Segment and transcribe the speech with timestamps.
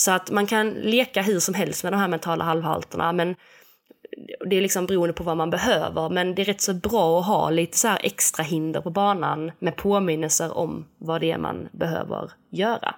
[0.00, 3.36] Så att man kan leka hur som helst med de här mentala halvhalterna, men
[4.50, 7.26] det är liksom beroende på vad man behöver, men det är rätt så bra att
[7.26, 11.68] ha lite så här extra hinder på banan med påminnelser om vad det är man
[11.72, 12.94] behöver göra.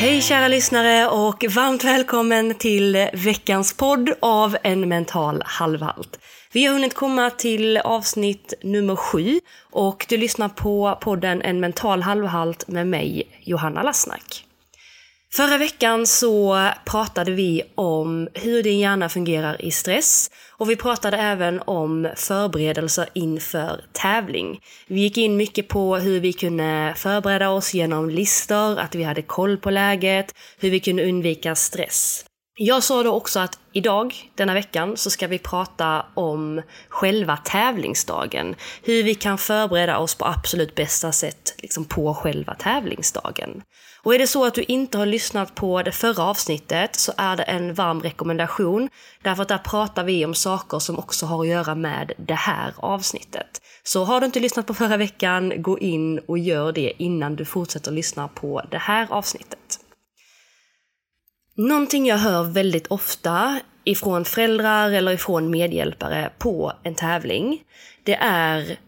[0.00, 6.20] Hej kära lyssnare och varmt välkommen till veckans podd av En mental halvhalt.
[6.52, 9.40] Vi har hunnit komma till avsnitt nummer sju
[9.70, 14.44] och du lyssnar på podden En mental halvhalt med mig, Johanna Lassnack.
[15.32, 21.16] Förra veckan så pratade vi om hur din hjärna fungerar i stress och vi pratade
[21.16, 24.60] även om förberedelser inför tävling.
[24.86, 29.22] Vi gick in mycket på hur vi kunde förbereda oss genom listor, att vi hade
[29.22, 32.24] koll på läget, hur vi kunde undvika stress.
[32.62, 38.54] Jag sa då också att idag, denna veckan, så ska vi prata om själva tävlingsdagen.
[38.82, 43.62] Hur vi kan förbereda oss på absolut bästa sätt liksom på själva tävlingsdagen.
[44.02, 47.36] Och är det så att du inte har lyssnat på det förra avsnittet så är
[47.36, 48.88] det en varm rekommendation.
[49.22, 52.74] Därför att där pratar vi om saker som också har att göra med det här
[52.76, 53.60] avsnittet.
[53.82, 57.44] Så har du inte lyssnat på förra veckan, gå in och gör det innan du
[57.44, 59.79] fortsätter lyssna på det här avsnittet.
[61.56, 67.62] Någonting jag hör väldigt ofta ifrån föräldrar eller ifrån medhjälpare på en tävling,
[68.04, 68.78] det är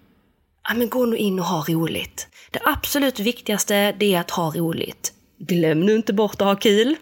[0.69, 2.29] ja, men gå nu in och ha roligt.
[2.51, 5.13] Det absolut viktigaste det är att ha roligt.
[5.39, 6.97] Glöm nu inte bort att ha kul.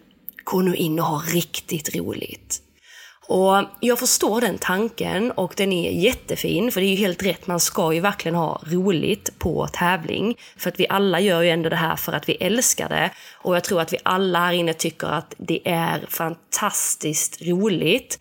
[0.45, 2.63] Gå nu in och ha riktigt roligt.
[3.31, 7.47] Och jag förstår den tanken och den är jättefin, för det är ju helt rätt,
[7.47, 10.37] man ska ju verkligen ha roligt på tävling.
[10.57, 13.11] För att vi alla gör ju ändå det här för att vi älskar det.
[13.35, 18.19] Och jag tror att vi alla här inne tycker att det är fantastiskt roligt.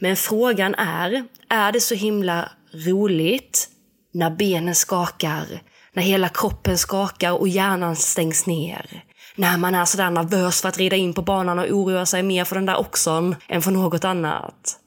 [0.00, 3.68] Men frågan är, är det så himla roligt
[4.14, 5.46] när benen skakar,
[5.92, 9.04] när hela kroppen skakar och hjärnan stängs ner?
[9.36, 12.44] När man är sådär nervös för att rida in på banan och oroa sig mer
[12.44, 14.78] för den där oxen än för något annat.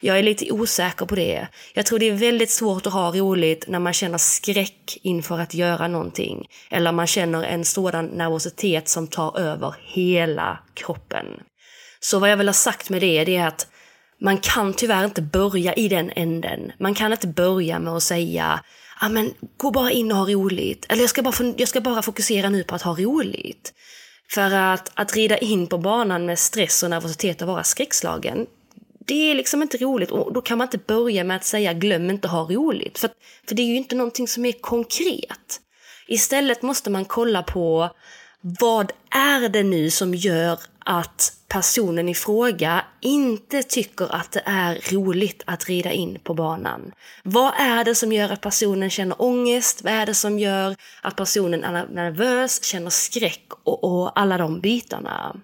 [0.00, 1.48] Jag är lite osäker på det.
[1.74, 5.54] Jag tror det är väldigt svårt att ha roligt när man känner skräck inför att
[5.54, 6.46] göra någonting.
[6.70, 11.26] Eller man känner en sådan nervositet som tar över hela kroppen.
[12.00, 13.66] Så vad jag vill ha sagt med det, det är att
[14.20, 16.72] man kan tyvärr inte börja i den änden.
[16.78, 18.60] Man kan inte börja med att säga
[19.00, 20.86] ja men gå bara in och ha roligt.
[20.88, 23.72] Eller jag ska, bara, jag ska bara fokusera nu på att ha roligt.
[24.30, 28.46] För att, att rida in på banan med stress och nervositet och vara skräckslagen,
[29.06, 30.10] det är liksom inte roligt.
[30.10, 32.98] Och då kan man inte börja med att säga glöm inte att ha roligt.
[32.98, 33.10] För,
[33.48, 35.60] för det är ju inte någonting som är konkret.
[36.08, 37.90] Istället måste man kolla på
[38.40, 44.94] vad är det nu som gör att personen i fråga inte tycker att det är
[44.94, 46.92] roligt att rida in på banan.
[47.22, 49.84] Vad är det som gör att personen känner ångest?
[49.84, 54.60] Vad är det som gör att personen är nervös, känner skräck och, och alla de
[54.60, 55.36] bitarna?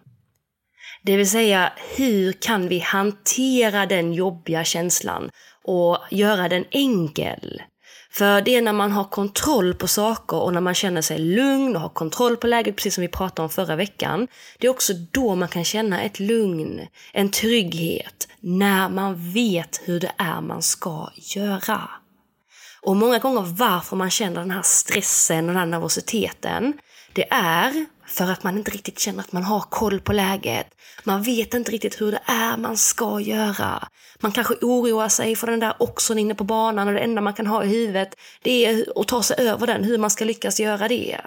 [1.02, 5.30] Det vill säga, hur kan vi hantera den jobbiga känslan
[5.64, 7.62] och göra den enkel?
[8.12, 11.76] För det är när man har kontroll på saker och när man känner sig lugn
[11.76, 14.28] och har kontroll på läget, precis som vi pratade om förra veckan.
[14.58, 16.80] Det är också då man kan känna ett lugn,
[17.12, 21.90] en trygghet, när man vet hur det är man ska göra.
[22.82, 26.72] Och många gånger varför man känner den här stressen och den här nervositeten,
[27.12, 30.66] det är för att man inte riktigt känner att man har koll på läget.
[31.04, 33.88] Man vet inte riktigt hur det är man ska göra.
[34.20, 37.34] Man kanske oroar sig för den där oxen inne på banan och det enda man
[37.34, 40.60] kan ha i huvudet det är att ta sig över den, hur man ska lyckas
[40.60, 41.20] göra det.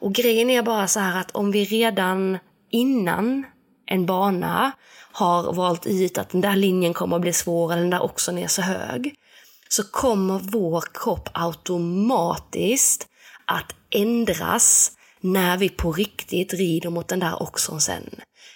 [0.00, 2.38] Och grejen är bara så här att om vi redan
[2.70, 3.46] innan
[3.86, 4.72] en bana
[5.12, 8.38] har valt ut att den där linjen kommer att bli svår eller den där oxen
[8.38, 9.14] är så hög,
[9.68, 13.06] så kommer vår kropp automatiskt
[13.44, 18.10] att ändras när vi på riktigt rider mot den där oxen sen.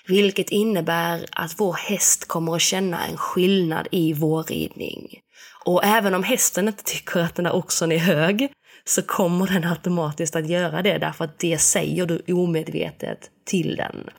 [0.06, 5.20] Vilket innebär att vår häst kommer att känna en skillnad i vår ridning.
[5.64, 8.52] Och även om hästen inte tycker att den där oxen är hög,
[8.84, 14.10] så kommer den automatiskt att göra det därför att det säger du omedvetet till den.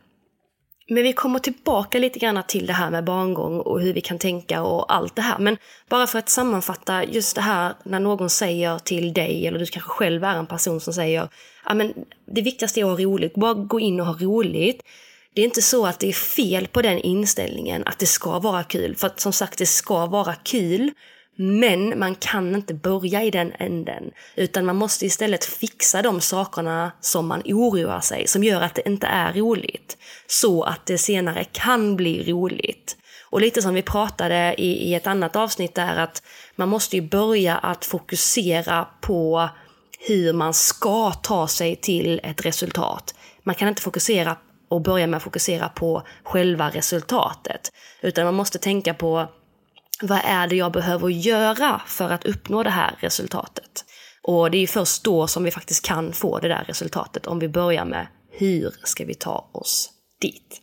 [0.90, 4.20] Men vi kommer tillbaka lite grann till det här med barngång och hur vi kan
[4.20, 5.40] tänka och allt det här.
[5.40, 5.58] Men
[5.90, 9.90] bara för att sammanfatta just det här när någon säger till dig, eller du kanske
[9.90, 11.30] själv är en person som säger
[11.66, 11.94] ja men
[12.32, 14.84] det viktigaste är att ha roligt, bara gå in och ha roligt.
[15.34, 18.64] Det är inte så att det är fel på den inställningen, att det ska vara
[18.64, 18.96] kul.
[18.96, 20.92] För att som sagt, det ska vara kul.
[21.36, 26.92] Men man kan inte börja i den änden, utan man måste istället fixa de sakerna
[27.02, 29.98] som man oroar sig, som gör att det inte är roligt.
[30.28, 32.98] Så att det senare kan bli roligt.
[33.30, 36.24] Och lite som vi pratade i, i ett annat avsnitt där att
[36.56, 39.50] man måste ju börja att fokusera på
[40.08, 43.16] hur man ska ta sig till ett resultat.
[43.44, 44.38] Man kan inte fokusera
[44.68, 47.72] och börja med att fokusera på själva resultatet.
[48.02, 49.28] Utan man måste tänka på
[50.02, 53.86] vad är det jag behöver göra för att uppnå det här resultatet?
[54.22, 57.48] Och det är först då som vi faktiskt kan få det där resultatet, om vi
[57.48, 59.90] börjar med hur ska vi ta oss
[60.22, 60.62] dit?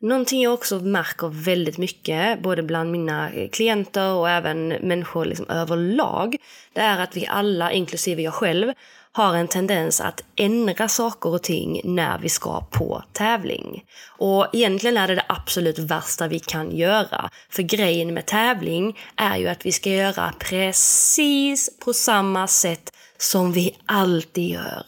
[0.00, 5.48] Någonting jag också märker väldigt mycket, både bland mina eh, klienter och även människor liksom
[5.48, 6.36] överlag,
[6.72, 8.72] det är att vi alla, inklusive jag själv,
[9.16, 13.84] har en tendens att ändra saker och ting när vi ska på tävling.
[14.18, 17.30] Och egentligen är det det absolut värsta vi kan göra.
[17.50, 23.52] För grejen med tävling är ju att vi ska göra precis på samma sätt som
[23.52, 24.86] vi alltid gör.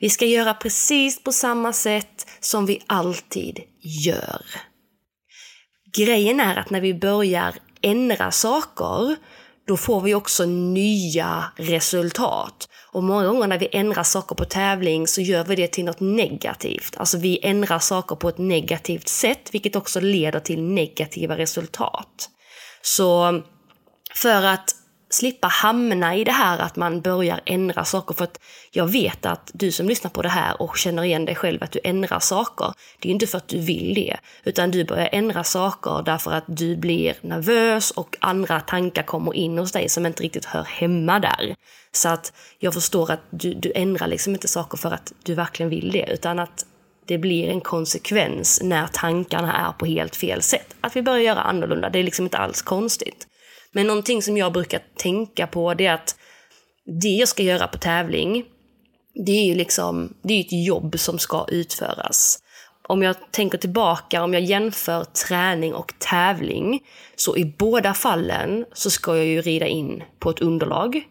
[0.00, 4.42] Vi ska göra precis på samma sätt som vi alltid gör.
[5.96, 9.16] Grejen är att när vi börjar ändra saker,
[9.66, 12.68] då får vi också nya resultat.
[12.94, 16.00] Och många gånger när vi ändrar saker på tävling så gör vi det till något
[16.00, 16.96] negativt.
[16.96, 22.30] Alltså vi ändrar saker på ett negativt sätt, vilket också leder till negativa resultat.
[22.82, 23.42] Så
[24.14, 24.74] för att
[25.14, 28.14] slippa hamna i det här att man börjar ändra saker.
[28.14, 28.40] För att
[28.70, 31.72] jag vet att du som lyssnar på det här och känner igen dig själv att
[31.72, 32.72] du ändrar saker.
[32.98, 36.44] Det är inte för att du vill det, utan du börjar ändra saker därför att
[36.46, 41.20] du blir nervös och andra tankar kommer in hos dig som inte riktigt hör hemma
[41.20, 41.54] där.
[41.92, 45.70] Så att jag förstår att du, du ändrar liksom inte saker för att du verkligen
[45.70, 46.66] vill det, utan att
[47.06, 50.74] det blir en konsekvens när tankarna är på helt fel sätt.
[50.80, 53.26] Att vi börjar göra annorlunda, det är liksom inte alls konstigt.
[53.74, 56.16] Men någonting som jag brukar tänka på det är att
[57.00, 58.44] det jag ska göra på tävling,
[59.26, 62.38] det är ju liksom, det är ett jobb som ska utföras.
[62.88, 66.80] Om jag tänker tillbaka, om jag jämför träning och tävling,
[67.16, 71.02] så i båda fallen så ska jag ju rida in på ett underlag.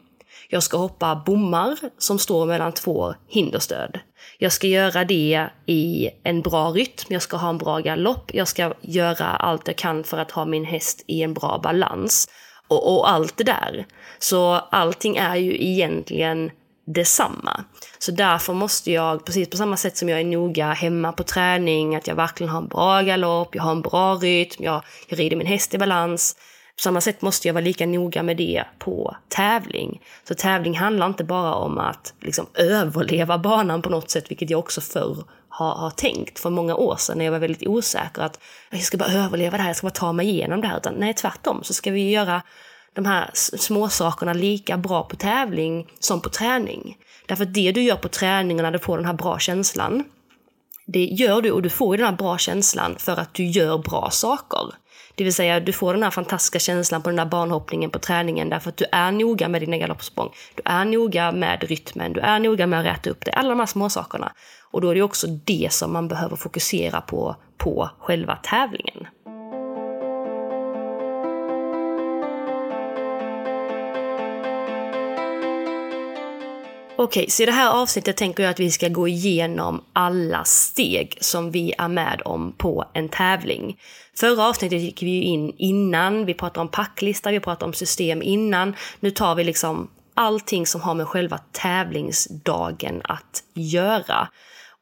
[0.50, 4.00] Jag ska hoppa bommar som står mellan två hinderstöd.
[4.38, 8.48] Jag ska göra det i en bra rytm, jag ska ha en bra galopp, jag
[8.48, 12.28] ska göra allt jag kan för att ha min häst i en bra balans
[12.74, 13.86] och, och allt det där.
[14.20, 16.52] Så allting är ju egentligen
[16.86, 17.64] detsamma.
[18.00, 21.96] Så därför måste jag, precis på samma sätt som jag är noga hemma på träning,
[21.96, 25.38] att jag verkligen har en bra galopp, jag har en bra rytm, jag, jag rider
[25.38, 26.36] min häst i balans.
[26.76, 30.02] På samma sätt måste jag vara lika noga med det på tävling.
[30.28, 34.60] Så tävling handlar inte bara om att liksom överleva banan på något sätt, vilket jag
[34.60, 38.40] också förr har, har tänkt för många år sedan när jag var väldigt osäker att
[38.70, 40.78] jag ska bara överleva det här, jag ska bara ta mig igenom det här.
[40.78, 42.42] Utan nej, tvärtom så ska vi göra
[42.94, 46.98] de här små sakerna lika bra på tävling som på träning.
[47.26, 50.04] Därför att det du gör på träning när du får den här bra känslan,
[50.86, 54.10] det gör du och du får den här bra känslan för att du gör bra
[54.12, 54.74] saker.
[55.16, 58.50] Det vill säga, du får den här fantastiska känslan på den där banhoppningen på träningen
[58.50, 60.30] därför att du är noga med dina galoppsprång.
[60.56, 63.60] Du är noga med rytmen, du är noga med att räta upp det, alla de
[63.60, 64.32] här små sakerna.
[64.74, 69.08] Och då är det också det som man behöver fokusera på, på själva tävlingen.
[76.96, 81.18] Okej, så i det här avsnittet tänker jag att vi ska gå igenom alla steg
[81.22, 83.80] som vi är med om på en tävling.
[84.20, 88.76] Förra avsnittet gick vi in innan, vi pratade om packlista, vi pratade om system innan.
[89.00, 94.28] Nu tar vi liksom allting som har med själva tävlingsdagen att göra.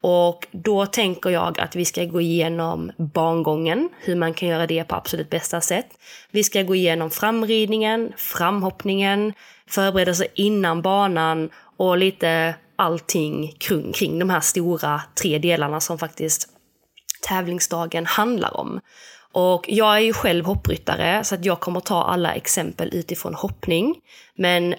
[0.04, 4.84] Och då tänker jag att vi ska gå igenom bangången, hur man kan göra det
[4.84, 5.86] på absolut bästa sätt.
[6.30, 9.32] Vi ska gå igenom framridningen, framhoppningen,
[9.66, 16.48] förberedelser innan banan och lite allting kring, kring de här stora tre delarna som faktiskt
[17.28, 18.80] tävlingsdagen handlar om.
[19.32, 23.96] Och jag är ju själv hoppryttare så att jag kommer ta alla exempel utifrån hoppning.
[24.36, 24.74] Men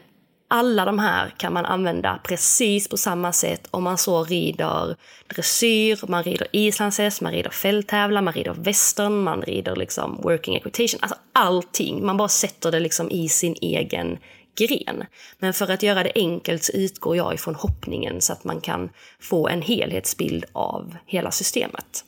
[0.53, 4.95] alla de här kan man använda precis på samma sätt om man så rider
[5.27, 10.99] dressyr, man rider islandshäst, man rider fälttävlan, man rider western, man rider liksom working equitation.
[11.01, 14.17] Alltså allting, man bara sätter det liksom i sin egen
[14.55, 15.03] gren.
[15.39, 18.89] Men för att göra det enkelt så utgår jag ifrån hoppningen så att man kan
[19.19, 22.03] få en helhetsbild av hela systemet.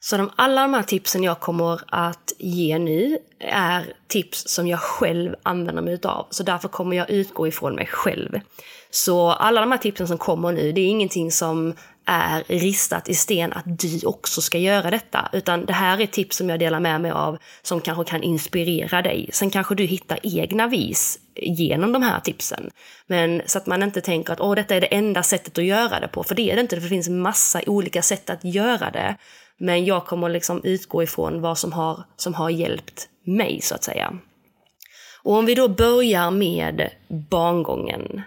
[0.00, 4.80] Så de, alla de här tipsen jag kommer att ge nu är tips som jag
[4.80, 6.26] själv använder mig utav.
[6.30, 8.40] Så därför kommer jag utgå ifrån mig själv.
[8.90, 11.74] Så alla de här tipsen som kommer nu, det är ingenting som
[12.06, 15.28] är ristat i sten att du också ska göra detta.
[15.32, 19.02] Utan det här är tips som jag delar med mig av som kanske kan inspirera
[19.02, 19.30] dig.
[19.32, 22.70] Sen kanske du hittar egna vis genom de här tipsen.
[23.06, 26.00] Men så att man inte tänker att Åh, detta är det enda sättet att göra
[26.00, 26.24] det på.
[26.24, 29.16] För det är det inte, för det finns massa olika sätt att göra det.
[29.58, 33.84] Men jag kommer liksom utgå ifrån vad som har, som har hjälpt mig, så att
[33.84, 34.18] säga.
[35.22, 36.90] Och om vi då börjar med
[37.30, 38.22] bangången.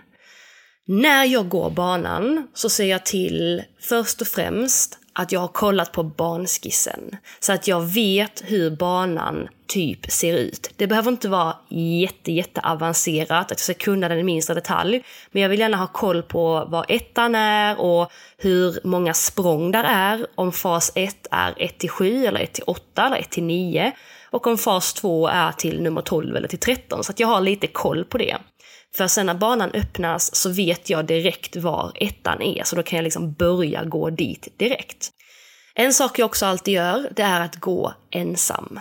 [0.86, 5.92] När jag går banan så ser jag till först och främst att jag har kollat
[5.92, 7.16] på banskissen.
[7.40, 10.72] Så att jag vet hur banan typ ser ut.
[10.76, 15.04] Det behöver inte vara jätte, jätte avancerat, att jag ska kunna den i minsta detalj.
[15.32, 19.84] Men jag vill gärna ha koll på vad ettan är och hur många språng där
[19.84, 20.28] är.
[20.36, 23.92] Om fas 1 är 1 till 7 eller 1 till 8 eller 1 till 9.
[24.32, 27.04] Och om fas 2 är till nummer 12 eller till 13.
[27.04, 28.38] Så att jag har lite koll på det.
[28.98, 32.98] För sen när banan öppnas så vet jag direkt var ettan är, så då kan
[32.98, 35.10] jag liksom börja gå dit direkt.
[35.76, 38.80] En sak jag också alltid gör, det är att gå ensam.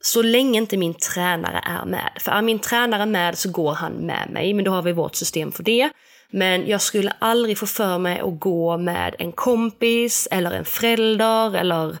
[0.00, 2.10] Så länge inte min tränare är med.
[2.20, 5.14] För är min tränare med så går han med mig, men då har vi vårt
[5.14, 5.90] system för det.
[6.30, 11.54] Men jag skulle aldrig få för mig att gå med en kompis eller en förälder
[11.54, 11.96] eller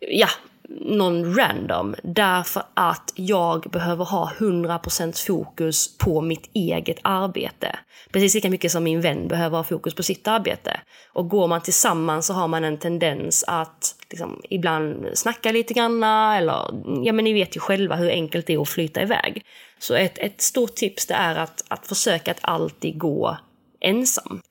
[0.00, 0.28] ja,
[0.68, 7.78] någon random därför att jag behöver ha 100% fokus på mitt eget arbete.
[8.12, 10.80] Precis lika mycket som min vän behöver ha fokus på sitt arbete.
[11.12, 16.38] Och går man tillsammans så har man en tendens att liksom, ibland snacka lite granna
[16.38, 16.70] eller
[17.04, 19.44] ja men ni vet ju själva hur enkelt det är att flyta iväg.
[19.78, 23.36] Så ett, ett stort tips det är att, att försöka att alltid gå
[23.80, 24.42] ensam.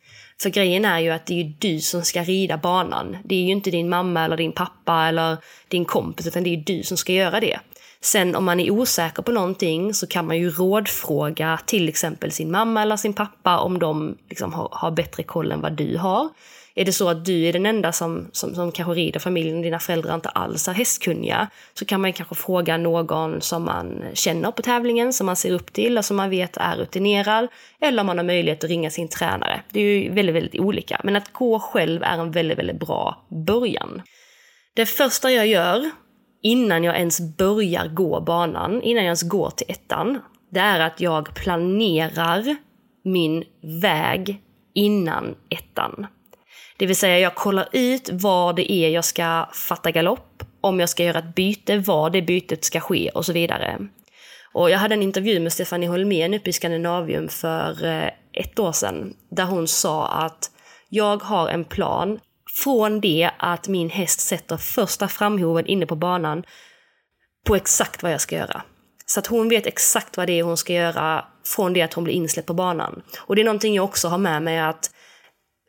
[0.41, 3.17] För grejen är ju att det är ju du som ska rida banan.
[3.23, 6.55] Det är ju inte din mamma eller din pappa eller din kompis, utan det är
[6.55, 7.59] ju du som ska göra det.
[8.01, 12.51] Sen om man är osäker på någonting så kan man ju rådfråga till exempel sin
[12.51, 16.29] mamma eller sin pappa om de liksom har, har bättre koll än vad du har.
[16.75, 19.63] Är det så att du är den enda som, som, som kanske rider familjen och
[19.63, 24.51] dina föräldrar inte alls är hästkunniga så kan man kanske fråga någon som man känner
[24.51, 27.47] på tävlingen, som man ser upp till och som man vet är rutinerad.
[27.81, 29.61] Eller om man har möjlighet att ringa sin tränare.
[29.69, 31.01] Det är ju väldigt, väldigt olika.
[31.03, 34.01] Men att gå själv är en väldigt, väldigt bra början.
[34.75, 35.91] Det första jag gör
[36.41, 40.19] innan jag ens börjar gå banan, innan jag ens går till ettan,
[40.51, 42.55] det är att jag planerar
[43.03, 43.43] min
[43.81, 44.41] väg
[44.73, 46.07] innan ettan.
[46.81, 50.89] Det vill säga jag kollar ut var det är jag ska fatta galopp, om jag
[50.89, 53.77] ska göra ett byte, var det bytet ska ske och så vidare.
[54.53, 58.71] Och jag hade en intervju med Stefanie Holmén uppe i Skandinavium för eh, ett år
[58.71, 60.51] sedan, där hon sa att
[60.89, 62.19] jag har en plan
[62.63, 66.43] från det att min häst sätter första framhoven inne på banan
[67.45, 68.61] på exakt vad jag ska göra.
[69.05, 72.03] Så att hon vet exakt vad det är hon ska göra från det att hon
[72.03, 73.01] blir insläppt på banan.
[73.19, 74.91] Och det är någonting jag också har med mig att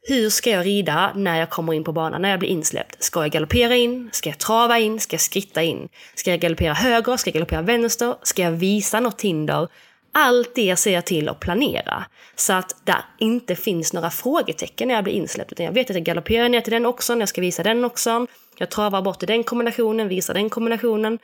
[0.05, 3.03] hur ska jag rida när jag kommer in på banan, när jag blir insläppt?
[3.03, 4.11] Ska jag galoppera in?
[4.13, 5.01] Ska jag trava in?
[5.01, 5.89] Ska jag skritta in?
[6.15, 7.17] Ska jag galoppera höger?
[7.17, 8.15] Ska jag galoppera vänster?
[8.23, 9.69] Ska jag visa något hinder?
[10.13, 12.05] Allt det ser jag till att planera.
[12.37, 15.53] Så att det inte finns några frågetecken när jag blir insläppt.
[15.53, 18.27] Utan jag vet att jag galopperar ner till den också, jag ska visa den också.
[18.57, 21.19] Jag travar bort i den kombinationen, visar den kombinationen.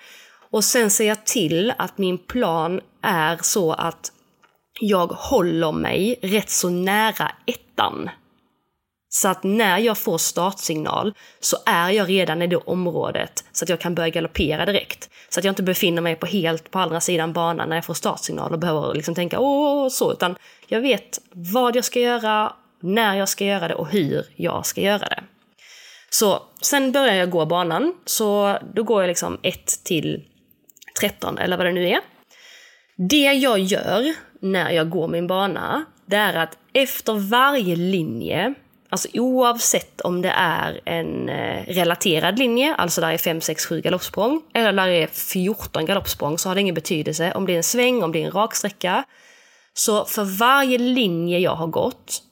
[0.50, 4.12] Och sen ser jag till att min plan är så att
[4.80, 8.10] jag håller mig rätt så nära ettan.
[9.08, 13.68] Så att när jag får startsignal så är jag redan i det området så att
[13.68, 15.10] jag kan börja galoppera direkt.
[15.28, 17.94] Så att jag inte befinner mig på helt på andra sidan banan när jag får
[17.94, 20.36] startsignal och behöver liksom tänka åh så, utan
[20.66, 24.80] jag vet vad jag ska göra, när jag ska göra det och hur jag ska
[24.80, 25.24] göra det.
[26.10, 30.24] Så sen börjar jag gå banan, så då går jag liksom 1 till
[31.00, 32.00] 13 eller vad det nu är.
[32.96, 38.54] Det jag gör när jag går min bana, det är att efter varje linje
[38.90, 43.80] Alltså oavsett om det är en eh, relaterad linje, alltså där är 5, 6, 7
[43.80, 47.62] galoppsprång, eller där är 14 galoppsprång, så har det ingen betydelse om det är en
[47.62, 49.04] sväng, om det är en raksträcka.
[49.74, 52.22] Så för varje linje jag har gått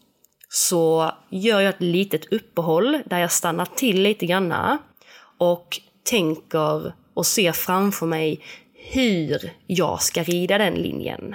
[0.48, 4.78] så gör jag ett litet uppehåll där jag stannar till lite granna
[5.38, 8.40] och tänker och ser framför mig
[8.75, 11.34] hur jag ska rida den linjen.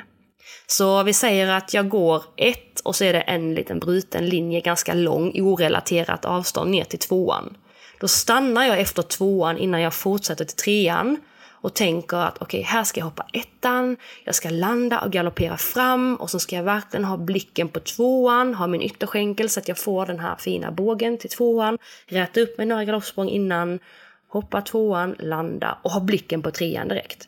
[0.68, 4.62] Så vi säger att jag går ett och så är det en liten bruten linje,
[4.62, 7.58] ganska lång, orelaterat avstånd ner till tvåan.
[8.00, 11.18] Då stannar jag efter tvåan innan jag fortsätter till trean
[11.62, 15.58] och tänker att okej, okay, här ska jag hoppa ettan, jag ska landa och galoppera
[15.58, 19.68] fram och så ska jag verkligen ha blicken på tvåan, ha min ytterskänkel så att
[19.68, 23.80] jag får den här fina bågen till tvåan, räta upp mig några galoppsprång innan
[24.28, 27.28] hoppa tvåan, landa och ha blicken på trean direkt.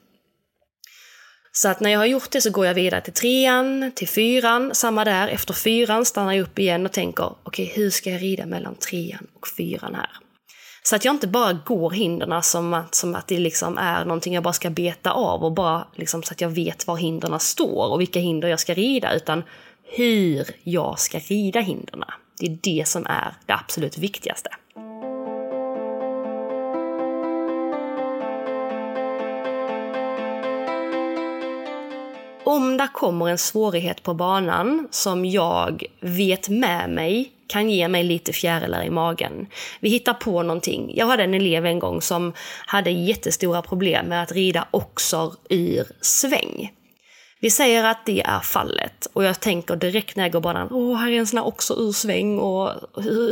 [1.55, 4.75] Så att när jag har gjort det så går jag vidare till trean, till fyran,
[4.75, 5.27] samma där.
[5.27, 8.75] Efter fyran stannar jag upp igen och tänker, okej, okay, hur ska jag rida mellan
[8.75, 10.09] trean och fyran här?
[10.83, 14.33] Så att jag inte bara går hindren som att, som att det liksom är någonting
[14.33, 17.91] jag bara ska beta av och bara liksom så att jag vet var hindren står
[17.91, 19.43] och vilka hinder jag ska rida, utan
[19.83, 22.03] hur jag ska rida hindren.
[22.39, 24.49] Det är det som är det absolut viktigaste.
[32.45, 38.03] Om det kommer en svårighet på banan som jag vet med mig kan ge mig
[38.03, 39.47] lite fjärilar i magen.
[39.79, 40.91] Vi hittar på någonting.
[40.95, 42.33] Jag hade en elev en gång som
[42.65, 46.71] hade jättestora problem med att rida oxor ur sväng.
[47.39, 50.97] Vi säger att det är fallet och jag tänker direkt när jag går banan, åh,
[50.97, 52.69] här är en sån här oxor ur sväng och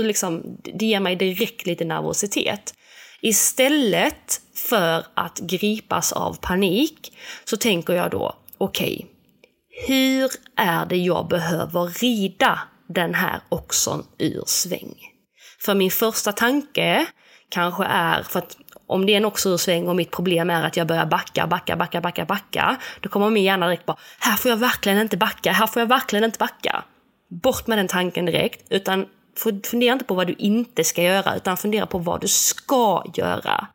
[0.03, 2.73] liksom, det ger mig direkt lite nervositet.
[3.21, 7.13] Istället för att gripas av panik
[7.45, 9.07] så tänker jag då, okej, okay,
[9.87, 14.95] hur är det jag behöver rida den här oxen ur sväng?
[15.65, 17.05] För min första tanke
[17.49, 20.63] kanske är, för att om det är en oxe ur sväng och mitt problem är
[20.63, 24.35] att jag börjar backa, backa, backa, backa, backa, då kommer min hjärna direkt bara, här
[24.35, 26.83] får jag verkligen inte backa, här får jag verkligen inte backa.
[27.43, 29.05] Bort med den tanken direkt, utan
[29.65, 33.67] fundera inte på vad du inte ska göra, utan fundera på vad du ska göra.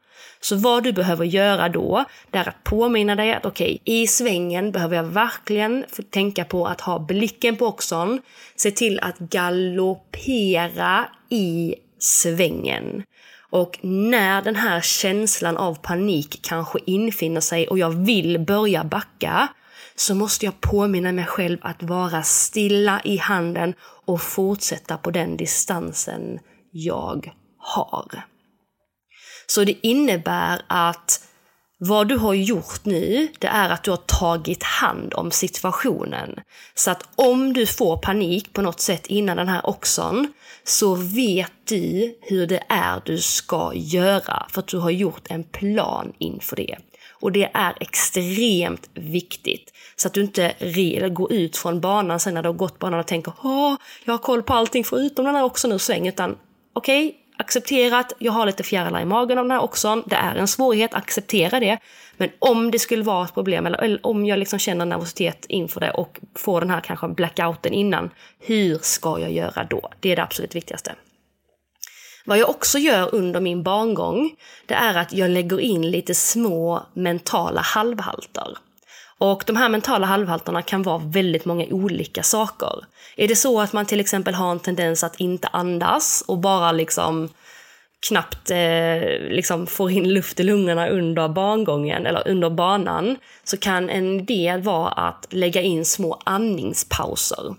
[0.48, 4.06] Så vad du behöver göra då, det är att påminna dig att okej, okay, i
[4.06, 8.20] svängen behöver jag verkligen tänka på att ha blicken på oxon.
[8.56, 13.02] Se till att galoppera i svängen.
[13.50, 19.48] Och när den här känslan av panik kanske infinner sig och jag vill börja backa,
[19.96, 23.74] så måste jag påminna mig själv att vara stilla i handen
[24.04, 26.38] och fortsätta på den distansen
[26.70, 28.24] jag har.
[29.46, 31.20] Så det innebär att
[31.78, 36.40] vad du har gjort nu, det är att du har tagit hand om situationen.
[36.74, 40.32] Så att om du får panik på något sätt innan den här oxon,
[40.64, 45.44] så vet du hur det är du ska göra, för att du har gjort en
[45.44, 46.78] plan inför det.
[47.20, 49.72] Och det är extremt viktigt.
[49.96, 50.54] Så att du inte
[51.12, 53.74] går ut från banan sen när du har gått banan och tänker Åh,
[54.04, 56.36] jag har koll på allting förutom den här oxon nu sväng, utan
[56.72, 60.34] okej, okay, accepterat, jag har lite fjärilar i magen av den här oxon, det är
[60.34, 61.78] en svårighet, acceptera det.
[62.16, 65.80] Men om det skulle vara ett problem, eller, eller om jag liksom känner nervositet inför
[65.80, 69.88] det och får den här kanske blackouten innan, hur ska jag göra då?
[70.00, 70.94] Det är det absolut viktigaste.
[72.25, 74.30] Vad jag också gör under min barngång,
[74.66, 78.58] det är att jag lägger in lite små mentala halvhalter.
[79.18, 82.84] Och de här mentala halvhalterna kan vara väldigt många olika saker.
[83.16, 86.72] Är det så att man till exempel har en tendens att inte andas och bara
[86.72, 87.28] liksom
[88.08, 89.00] knappt eh,
[89.30, 94.62] liksom får in luft i lungorna under bangången eller under banan så kan en del
[94.62, 97.54] vara att lägga in små andningspauser.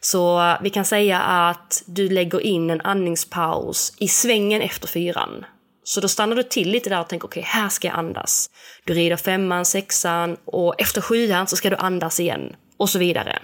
[0.00, 5.44] Så vi kan säga att du lägger in en andningspaus i svängen efter fyran.
[5.84, 8.50] Så då stannar du till lite där och tänker okej, okay, här ska jag andas.
[8.84, 13.38] Du rider femman, sexan och efter sjuan så ska du andas igen och så vidare.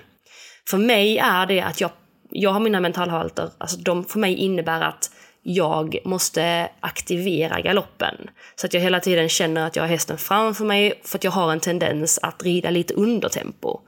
[0.71, 1.91] För mig är det att jag,
[2.31, 5.11] jag har mina mentalhalter, alltså de för mig innebär att
[5.43, 8.15] jag måste aktivera galoppen.
[8.57, 11.31] Så att jag hela tiden känner att jag har hästen framför mig för att jag
[11.31, 13.81] har en tendens att rida lite under tempo.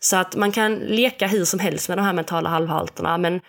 [0.00, 3.40] Så att man kan leka hur som helst med de här mentala halvhalterna men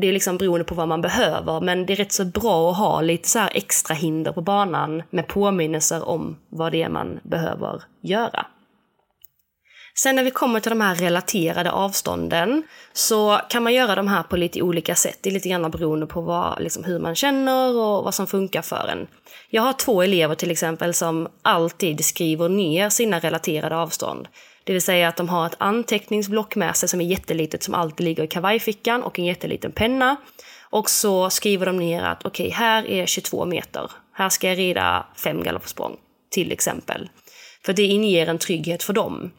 [0.00, 2.76] det är liksom beroende på vad man behöver, men det är rätt så bra att
[2.76, 7.20] ha lite så här extra hinder på banan med påminnelser om vad det är man
[7.22, 8.46] behöver göra.
[9.94, 14.22] Sen när vi kommer till de här relaterade avstånden så kan man göra de här
[14.22, 15.18] på lite olika sätt.
[15.20, 18.62] Det är lite grann beroende på vad, liksom, hur man känner och vad som funkar
[18.62, 19.06] för en.
[19.50, 24.28] Jag har två elever till exempel som alltid skriver ner sina relaterade avstånd.
[24.64, 28.04] Det vill säga att de har ett anteckningsblock med sig som är jättelitet som alltid
[28.04, 30.16] ligger i kavajfickan och en jätteliten penna.
[30.60, 33.90] Och så skriver de ner att okej, okay, här är 22 meter.
[34.12, 35.96] Här ska jag rida fem galoppsprång,
[36.30, 37.08] till exempel.
[37.64, 39.30] För det inger en trygghet för dem.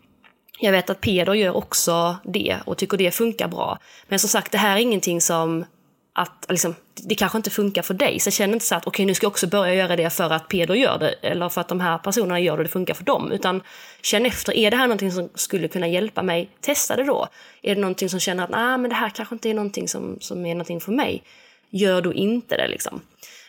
[0.59, 3.77] Jag vet att Peder gör också det och tycker det funkar bra.
[4.07, 5.65] Men som sagt, det här är ingenting som
[6.13, 8.19] att liksom, det kanske inte funkar för dig.
[8.19, 10.29] Så känn inte så att okej, okay, nu ska jag också börja göra det för
[10.29, 12.93] att Peder gör det eller för att de här personerna gör det och det funkar
[12.93, 13.31] för dem.
[13.31, 13.61] Utan
[14.01, 16.49] känn efter, är det här någonting som skulle kunna hjälpa mig?
[16.61, 17.27] Testa det då.
[17.61, 20.17] Är det någonting som känner att nah, men det här kanske inte är någonting som,
[20.19, 21.23] som är någonting för mig?
[21.69, 23.01] Gör då inte det liksom.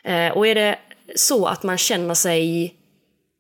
[0.05, 0.79] Eh, och är det
[1.17, 2.75] så att man känner sig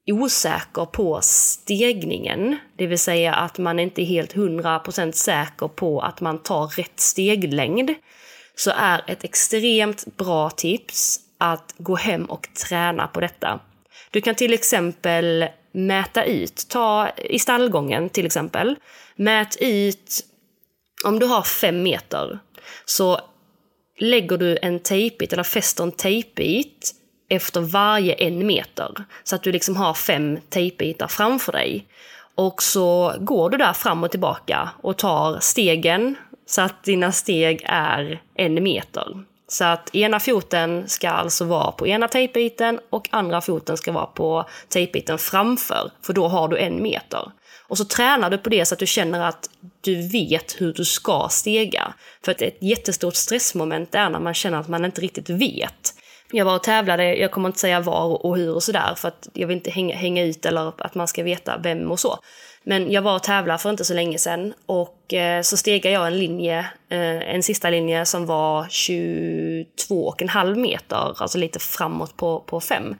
[0.06, 6.00] osäker på stegningen, det vill säga att man inte är helt hundra procent säker på
[6.00, 7.94] att man tar rätt steglängd,
[8.64, 13.60] så är ett extremt bra tips att gå hem och träna på detta.
[14.10, 18.76] Du kan till exempel mäta ut, ta i stallgången till exempel,
[19.16, 20.20] mät ut,
[21.04, 22.38] om du har fem meter,
[22.84, 23.20] så
[23.98, 26.94] lägger du en tejpbit eller fäster en tejpbit
[27.28, 29.04] efter varje en meter.
[29.24, 31.86] Så att du liksom har fem tejpbitar framför dig.
[32.34, 36.16] Och så går du där fram och tillbaka och tar stegen
[36.54, 39.24] så att dina steg är en meter.
[39.48, 44.06] Så att ena foten ska alltså vara på ena tejpbiten och andra foten ska vara
[44.06, 47.32] på tejpbiten framför, för då har du en meter.
[47.68, 50.84] Och så tränar du på det så att du känner att du vet hur du
[50.84, 51.94] ska stega.
[52.24, 55.91] För att ett jättestort stressmoment är när man känner att man inte riktigt vet.
[56.34, 59.28] Jag var och tävlade, jag kommer inte säga var och hur och sådär för att
[59.32, 62.18] jag vill inte hänga, hänga ut eller att man ska veta vem och så.
[62.64, 66.06] Men jag var och tävlade för inte så länge sedan och eh, så stegade jag
[66.06, 72.60] en linje, eh, en sista linje som var 22,5 meter, alltså lite framåt på, på
[72.60, 72.96] fem.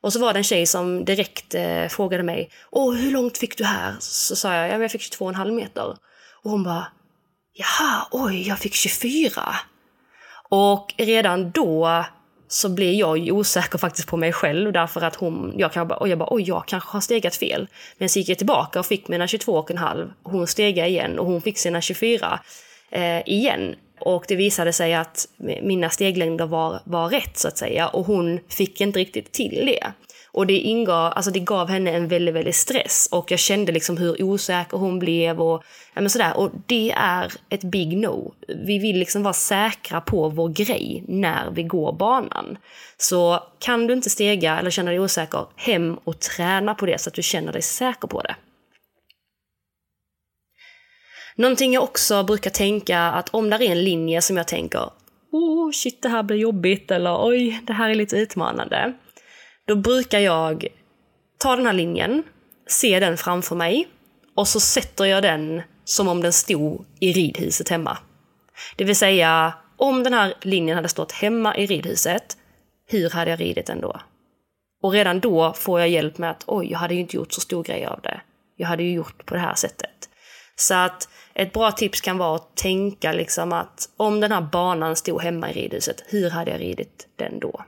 [0.00, 3.58] Och så var det en tjej som direkt eh, frågade mig, Åh, hur långt fick
[3.58, 3.94] du här?
[4.00, 5.96] Så sa jag, ja, jag fick 22,5 meter.
[6.42, 6.86] Och hon bara,
[7.52, 9.42] jaha, oj, jag fick 24.
[10.50, 12.04] Och redan då
[12.48, 15.98] så blir jag ju osäker faktiskt på mig själv därför att hon, jag, kan bara,
[15.98, 17.68] och jag bara, oj, jag kanske har stegat fel.
[17.98, 20.10] Men så gick jag tillbaka och fick mina 22,5.
[20.22, 22.40] Hon stegade igen och hon fick sina 24
[22.90, 23.74] eh, igen.
[24.00, 25.28] Och det visade sig att
[25.62, 29.92] mina steglängder var, var rätt så att säga och hon fick inte riktigt till det.
[30.32, 33.96] Och det, ingav, alltså det gav henne en väldigt, väldigt stress och jag kände liksom
[33.96, 35.64] hur osäker hon blev och,
[35.94, 36.36] ja, men sådär.
[36.36, 38.34] och det är ett big no.
[38.48, 42.58] Vi vill liksom vara säkra på vår grej när vi går banan.
[42.96, 47.10] Så kan du inte stega eller känna dig osäker, hem och träna på det så
[47.10, 48.36] att du känner dig säker på det.
[51.36, 54.90] Någonting jag också brukar tänka att om det är en linje som jag tänker
[55.30, 58.92] oh shit det här blir jobbigt eller oj det här är lite utmanande.
[59.68, 60.66] Då brukar jag
[61.38, 62.22] ta den här linjen,
[62.66, 63.88] se den framför mig
[64.36, 67.98] och så sätter jag den som om den stod i ridhuset hemma.
[68.76, 72.36] Det vill säga, om den här linjen hade stått hemma i ridhuset,
[72.86, 74.00] hur hade jag ridit den då?
[74.82, 77.40] Och redan då får jag hjälp med att oj, jag hade ju inte gjort så
[77.40, 78.20] stor grej av det.
[78.56, 80.08] Jag hade ju gjort på det här sättet.
[80.56, 84.96] Så att ett bra tips kan vara att tänka liksom att om den här banan
[84.96, 87.64] stod hemma i ridhuset, hur hade jag ridit den då?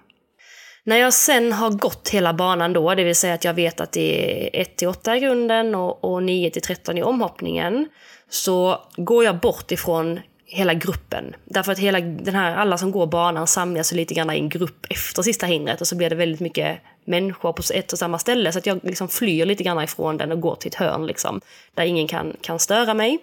[0.91, 3.93] När jag sen har gått hela banan då, det vill säga att jag vet att
[3.93, 7.89] det är 1 till 8 i grunden och, och 9 till 13 i omhoppningen,
[8.29, 11.35] så går jag bort ifrån hela gruppen.
[11.45, 14.87] Därför att hela den här, alla som går banan samlas lite grann i en grupp
[14.91, 18.53] efter sista hindret och så blir det väldigt mycket människor på ett och samma ställe.
[18.53, 21.41] Så att jag liksom flyr lite grann ifrån den och går till ett hörn liksom,
[21.75, 23.19] där ingen kan, kan störa mig.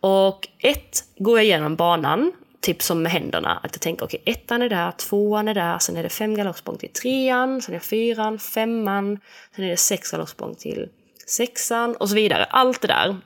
[0.00, 2.32] Och ett, går jag igenom banan
[2.64, 3.60] typ som med händerna.
[3.62, 6.34] Att jag tänker okej, okay, ettan är där, tvåan är där, sen är det fem
[6.34, 9.20] galoppsprång till trean, sen är det fyran, femman,
[9.56, 10.88] sen är det sex galoppsprång till
[11.26, 12.44] sexan och så vidare.
[12.44, 13.16] Allt det där.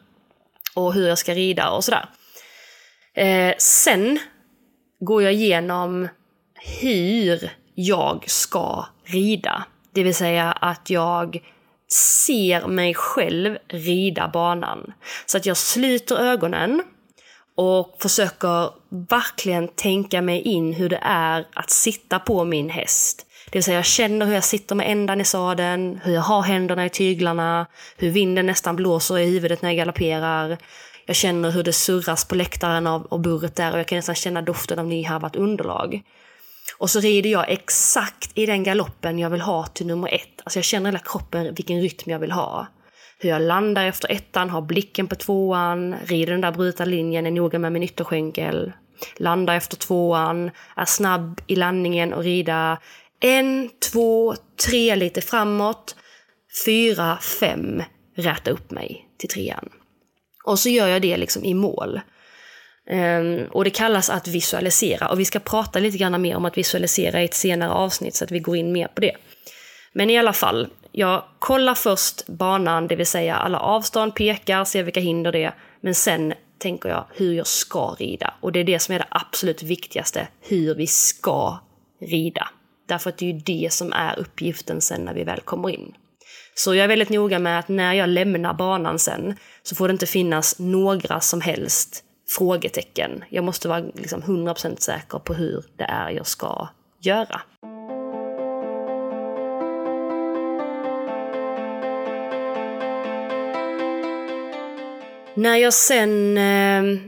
[0.75, 2.09] Och hur jag ska rida och sådär.
[3.15, 4.19] Eh, sen
[5.01, 6.09] går jag igenom
[6.81, 9.65] hur jag ska rida.
[9.93, 11.43] Det vill säga att jag
[11.93, 14.93] ser mig själv rida banan.
[15.27, 16.83] Så att jag sluter ögonen
[17.59, 18.71] och försöker
[19.11, 23.27] verkligen tänka mig in hur det är att sitta på min häst.
[23.45, 26.43] Det vill säga jag känner hur jag sitter med ändan i sadeln, hur jag har
[26.43, 27.67] händerna i tyglarna,
[27.97, 30.59] hur vinden nästan blåser i huvudet när jag galopperar.
[31.07, 34.15] Jag känner hur det surras på läktaren av, av burret där och jag kan nästan
[34.15, 36.03] känna doften av nyharvat underlag.
[36.79, 40.41] Och så rider jag exakt i den galoppen jag vill ha till nummer ett.
[40.45, 42.67] Alltså jag känner hela kroppen vilken rytm jag vill ha
[43.19, 47.31] hur jag landar efter ettan, har blicken på tvåan, rider den där brutna linjen, är
[47.31, 48.73] noga med min ytterskänkel,
[49.17, 52.79] landar efter tvåan, är snabb i landningen och rida
[53.21, 54.35] en, två,
[54.67, 55.97] tre lite framåt,
[56.65, 57.83] fyra, fem,
[58.17, 59.69] räta upp mig till trean.
[60.45, 62.01] Och så gör jag det liksom i mål.
[62.91, 66.59] Um, och det kallas att visualisera och vi ska prata lite grann mer om att
[66.59, 69.17] visualisera i ett senare avsnitt så att vi går in mer på det.
[69.93, 70.69] Men i alla fall,
[70.99, 75.55] jag kollar först banan, det vill säga alla avstånd, pekar, ser vilka hinder det är.
[75.81, 78.35] Men sen tänker jag hur jag ska rida.
[78.41, 81.59] Och det är det som är det absolut viktigaste, hur vi ska
[82.01, 82.49] rida.
[82.89, 85.95] Därför att det är ju det som är uppgiften sen när vi väl kommer in.
[86.55, 89.93] Så jag är väldigt noga med att när jag lämnar banan sen så får det
[89.93, 92.05] inte finnas några som helst
[92.39, 93.25] frågetecken.
[93.31, 96.69] Jag måste vara liksom 100% säker på hur det är jag ska
[97.01, 97.41] göra.
[105.39, 107.01] När jag sen eh,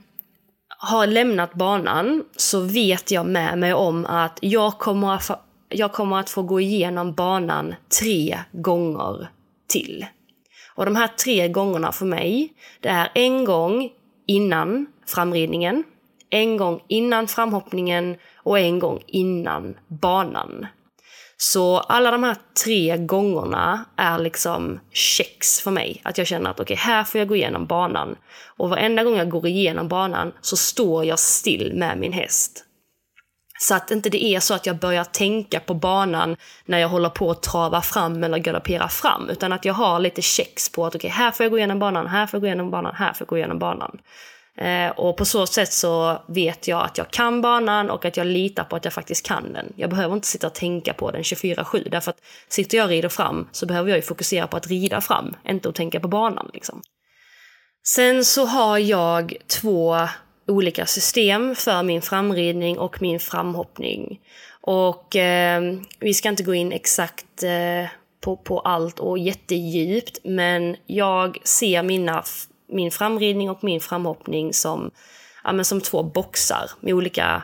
[0.79, 5.23] har lämnat banan så vet jag med mig om att jag kommer
[5.69, 9.29] jag kommer att få gå igenom banan tre gånger
[9.69, 10.07] till.
[10.75, 13.91] Och de här tre gångerna för mig, det är en gång
[14.27, 15.85] innan framridningen,
[16.31, 20.67] en gång innan framhoppningen och en gång innan banan.
[21.43, 26.01] Så alla de här tre gångerna är liksom checks för mig.
[26.05, 28.17] Att jag känner att okej, okay, här får jag gå igenom banan.
[28.57, 32.65] Och varenda gång jag går igenom banan så står jag still med min häst.
[33.61, 37.09] Så att inte det är så att jag börjar tänka på banan när jag håller
[37.09, 39.29] på att trava fram eller galoppera fram.
[39.31, 41.79] Utan att jag har lite checks på att okej, okay, här får jag gå igenom
[41.79, 43.99] banan, här får jag gå igenom banan, här får jag gå igenom banan.
[44.61, 48.27] Eh, och på så sätt så vet jag att jag kan banan och att jag
[48.27, 49.73] litar på att jag faktiskt kan den.
[49.77, 53.09] Jag behöver inte sitta och tänka på den 24-7 därför att sitter jag och rider
[53.09, 56.51] fram så behöver jag ju fokusera på att rida fram, inte att tänka på banan
[56.55, 56.83] liksom.
[57.87, 60.09] Sen så har jag två
[60.47, 64.21] olika system för min framridning och min framhoppning.
[64.61, 65.63] Och eh,
[65.99, 71.83] vi ska inte gå in exakt eh, på, på allt och jättedjupt, men jag ser
[71.83, 72.23] mina
[72.73, 74.91] min framridning och min framhoppning som,
[75.45, 77.43] ja, men som två boxar med olika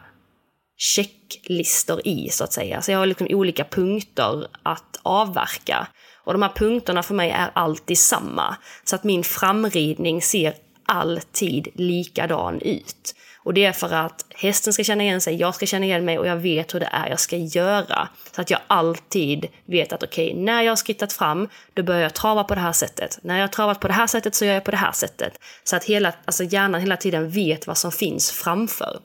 [0.77, 2.83] checklistor i, så att säga.
[2.83, 5.89] Så jag har liksom olika punkter att avverka.
[6.25, 8.57] Och de här punkterna för mig är alltid samma.
[8.85, 10.55] Så att min framridning ser
[10.87, 13.15] alltid likadan ut.
[13.47, 16.19] Och det är för att hästen ska känna igen sig, jag ska känna igen mig
[16.19, 18.09] och jag vet hur det är jag ska göra.
[18.33, 22.01] Så att jag alltid vet att okej, okay, när jag har skrittat fram, då börjar
[22.01, 23.19] jag trava på det här sättet.
[23.23, 25.33] När jag har travat på det här sättet så gör jag på det här sättet.
[25.65, 28.99] Så att hela, alltså hjärnan hela tiden vet vad som finns framför.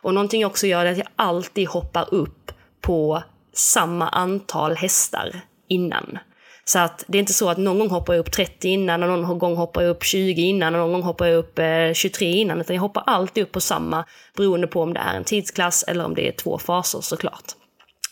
[0.00, 3.22] Och någonting jag också gör är att jag alltid hoppar upp på
[3.54, 6.18] samma antal hästar innan.
[6.64, 9.08] Så att det är inte så att någon gång hoppar jag upp 30 innan och
[9.08, 12.28] någon gång hoppar jag upp 20 innan och någon gång hoppar jag upp eh, 23
[12.28, 12.60] innan.
[12.60, 14.04] Utan jag hoppar alltid upp på samma
[14.36, 17.44] beroende på om det är en tidsklass eller om det är två faser såklart.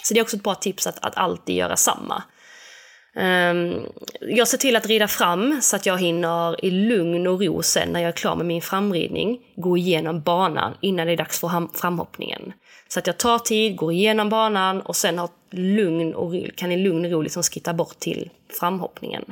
[0.02, 2.22] Så det är också ett bra tips att, att alltid göra samma.
[3.16, 3.86] Um,
[4.20, 7.88] jag ser till att rida fram så att jag hinner i lugn och ro sen
[7.88, 11.78] när jag är klar med min framridning gå igenom banan innan det är dags för
[11.78, 12.52] framhoppningen.
[12.88, 16.76] Så att jag tar tid, går igenom banan och sen har lugn och kan i
[16.76, 18.30] lugn och ro liksom skitta bort till
[18.60, 19.24] framhoppningen.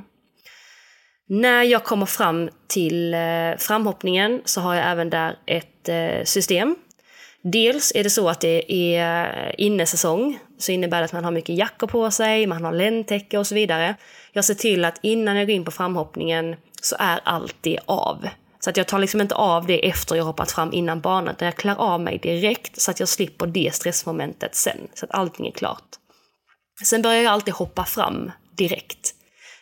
[1.28, 3.20] När jag kommer fram till eh,
[3.58, 6.76] framhoppningen så har jag även där ett eh, system.
[7.42, 11.30] Dels är det så att det är eh, innesäsong, så innebär det att man har
[11.30, 13.94] mycket jackor på sig, man har ländtäcke och så vidare.
[14.32, 18.28] Jag ser till att innan jag går in på framhoppningen så är allt det av.
[18.60, 21.46] Så att jag tar liksom inte av det efter jag hoppat fram innan banan, utan
[21.46, 24.78] jag klär av mig direkt så att jag slipper det stressmomentet sen.
[24.94, 25.88] Så att allting är klart.
[26.84, 29.12] Sen börjar jag alltid hoppa fram direkt.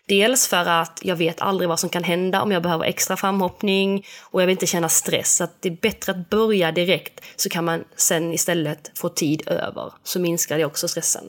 [0.08, 4.06] Dels för att jag vet aldrig vad som kan hända om jag behöver extra framhoppning
[4.22, 5.36] och jag vill inte känna stress.
[5.36, 9.92] Så det är bättre att börja direkt så kan man sen istället få tid över.
[10.02, 11.24] Så minskar det också stressen.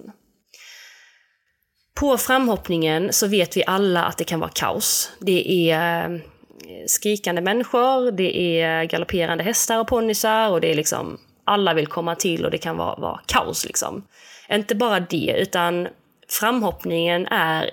[2.00, 5.12] På framhoppningen så vet vi alla att det kan vara kaos.
[5.20, 6.20] Det är eh,
[6.88, 12.16] skrikande människor, det är galopperande hästar och ponnysar och det är liksom alla vill komma
[12.16, 14.08] till och det kan vara, vara kaos liksom.
[14.50, 15.88] Inte bara det, utan
[16.30, 17.70] framhoppningen är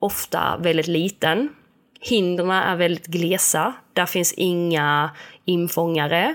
[0.00, 1.48] ofta väldigt liten.
[2.00, 3.74] Hindren är väldigt glesa.
[3.92, 5.10] Där finns inga
[5.44, 6.34] infångare.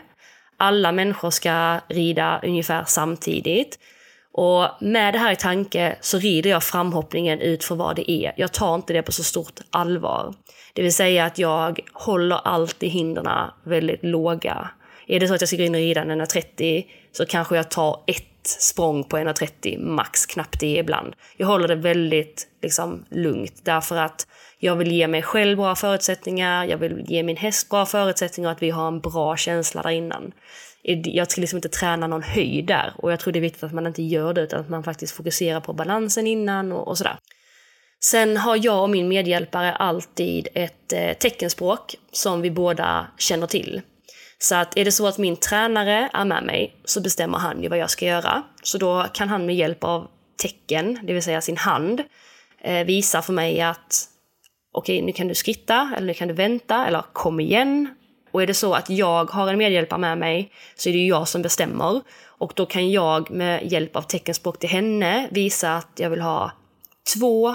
[0.57, 3.79] Alla människor ska rida ungefär samtidigt.
[4.33, 8.33] Och med det här i tanke så rider jag framhoppningen ut för vad det är.
[8.37, 10.33] Jag tar inte det på så stort allvar.
[10.73, 14.69] Det vill säga att jag håller alltid hindren väldigt låga.
[15.07, 17.71] Är det så att jag ska gå in och rida en 130 så kanske jag
[17.71, 21.15] tar ett språng på 1.30 max, knappt det ibland.
[21.37, 24.27] Jag håller det väldigt liksom, lugnt därför att
[24.59, 28.55] jag vill ge mig själv bra förutsättningar, jag vill ge min häst bra förutsättningar och
[28.55, 30.31] att vi har en bra känsla där innan.
[31.03, 33.73] Jag ska liksom inte träna någon höjd där och jag tror det är viktigt att
[33.73, 37.17] man inte gör det utan att man faktiskt fokuserar på balansen innan och, och sådär.
[38.03, 43.81] Sen har jag och min medhjälpare alltid ett eh, teckenspråk som vi båda känner till.
[44.39, 47.69] Så att är det så att min tränare är med mig så bestämmer han ju
[47.69, 48.43] vad jag ska göra.
[48.63, 50.07] Så då kan han med hjälp av
[50.41, 52.03] tecken, det vill säga sin hand,
[52.61, 54.09] eh, visa för mig att
[54.71, 57.95] okej, okay, nu kan du skritta, eller nu kan du vänta, eller kom igen.
[58.31, 61.07] Och är det så att jag har en medhjälpare med mig så är det ju
[61.07, 62.01] jag som bestämmer.
[62.25, 66.51] Och då kan jag med hjälp av teckenspråk till henne visa att jag vill ha
[67.15, 67.49] två,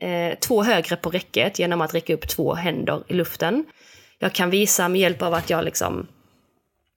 [0.00, 3.64] eh, två högre på räcket genom att räcka upp två händer i luften
[4.22, 6.06] jag kan visa med hjälp av att jag liksom,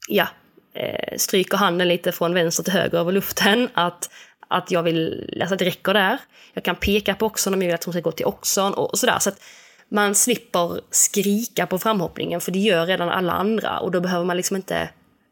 [0.07, 0.27] ja,
[0.73, 4.09] eh, stryker handen lite från vänster till höger över luften, att,
[4.47, 6.17] att jag vill, alltså att det räcker där.
[6.53, 8.91] Jag kan peka på oxen om jag vill att hon ska gå till oxen och,
[8.91, 9.19] och sådär.
[9.19, 9.41] Så att
[9.89, 14.37] man slipper skrika på framhoppningen, för det gör redan alla andra och då behöver man
[14.37, 14.89] liksom inte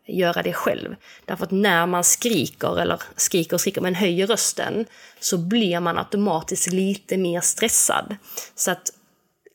[0.08, 0.96] göra det själv.
[1.26, 4.86] Därför att när man skriker, eller skriker och skriker, men höjer rösten,
[5.20, 8.16] så blir man automatiskt lite mer stressad.
[8.56, 8.92] Så att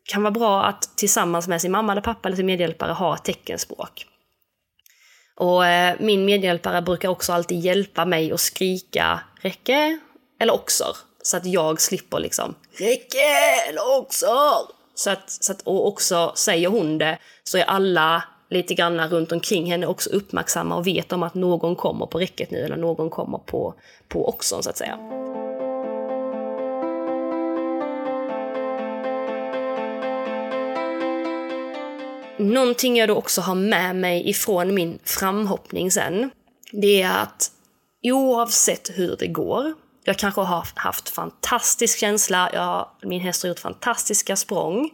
[0.07, 3.25] kan vara bra att tillsammans med sin mamma eller pappa eller sin medhjälpare ha ett
[3.25, 4.07] teckenspråk.
[5.37, 9.99] Och eh, min medhjälpare brukar också alltid hjälpa mig att skrika räcke
[10.41, 10.97] eller oxer.
[11.23, 13.27] Så att jag slipper liksom räcke
[13.69, 14.77] eller oxer.
[14.95, 19.33] Så att, så att, och också säger hon det så är alla lite grann runt
[19.33, 23.11] omkring henne också uppmärksamma och vet om att någon kommer på räcket nu eller någon
[23.11, 23.75] kommer på,
[24.09, 24.99] på oxen så att säga.
[32.39, 36.31] Någonting jag då också har med mig ifrån min framhoppning sen,
[36.73, 37.51] det är att
[38.03, 43.59] oavsett hur det går, jag kanske har haft fantastisk känsla, jag, min häst har gjort
[43.59, 44.91] fantastiska språng,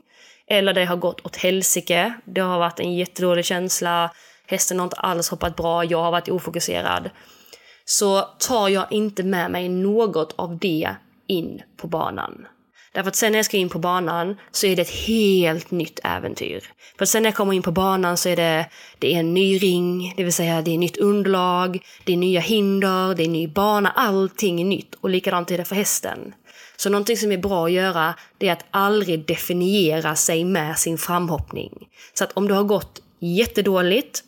[0.46, 4.10] eller det har gått åt helsike, det har varit en jättedålig känsla,
[4.46, 7.10] hästen har inte alls hoppat bra, jag har varit ofokuserad.
[7.84, 10.94] Så tar jag inte med mig något av det
[11.26, 12.46] in på banan.
[12.92, 16.00] Därför att sen när jag ska in på banan så är det ett helt nytt
[16.04, 16.64] äventyr.
[16.98, 18.66] För sen när jag kommer in på banan så är det,
[18.98, 22.40] det är en ny ring, det vill säga det är nytt underlag, det är nya
[22.40, 24.94] hinder, det är ny bana, allting är nytt.
[24.94, 26.34] Och likadant är det för hästen.
[26.76, 30.98] Så någonting som är bra att göra, det är att aldrig definiera sig med sin
[30.98, 31.88] framhoppning.
[32.14, 34.24] Så att om du har gått jättedåligt,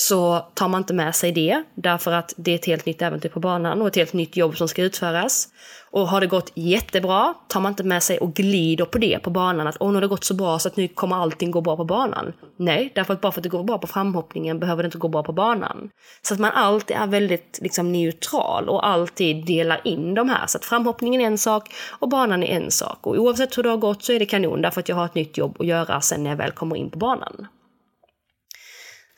[0.00, 3.28] så tar man inte med sig det, därför att det är ett helt nytt äventyr
[3.28, 5.48] på banan och ett helt nytt jobb som ska utföras.
[5.90, 9.30] Och har det gått jättebra tar man inte med sig och glider på det på
[9.30, 11.60] banan, att åh, nu har det gått så bra så att nu kommer allting gå
[11.60, 12.32] bra på banan.
[12.56, 15.08] Nej, därför att bara för att det går bra på framhoppningen behöver det inte gå
[15.08, 15.90] bra på banan.
[16.22, 20.46] Så att man alltid är väldigt liksom, neutral och alltid delar in de här.
[20.46, 23.06] Så att framhoppningen är en sak och banan är en sak.
[23.06, 25.14] Och oavsett hur det har gått så är det kanon, därför att jag har ett
[25.14, 27.46] nytt jobb att göra sen när jag väl kommer in på banan.